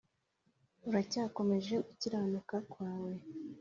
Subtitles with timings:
[0.89, 3.11] uracyakomeje gukiranuka kwawe?